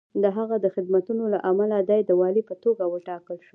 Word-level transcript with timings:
د 0.23 0.25
هغه 0.37 0.55
د 0.63 0.65
خدمتونو 0.75 1.23
له 1.33 1.39
امله 1.51 1.77
دی 1.89 1.99
د 2.05 2.11
والي 2.19 2.43
په 2.49 2.55
توګه 2.63 2.83
وټاکل 2.93 3.37
شو. 3.45 3.49